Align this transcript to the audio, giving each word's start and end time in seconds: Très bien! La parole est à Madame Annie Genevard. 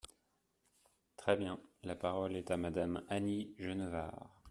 Très 1.15 1.37
bien! 1.37 1.59
La 1.83 1.95
parole 1.95 2.35
est 2.35 2.49
à 2.49 2.57
Madame 2.57 3.03
Annie 3.07 3.53
Genevard. 3.59 4.31